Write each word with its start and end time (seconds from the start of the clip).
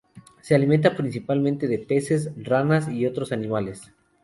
Se 0.41 0.55
alimenta 0.55 0.95
principalmente 0.97 1.67
de 1.67 1.77
peces, 1.77 2.31
ranas 2.35 2.89
y 2.89 3.05
otros 3.05 3.31
animales. 3.31 3.93